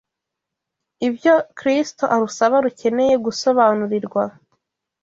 ibyo 1.07 1.33
Kristo 1.57 2.03
arusaba 2.15 2.55
rukeneye 2.65 3.15
gusobanurirwa) 3.25 4.23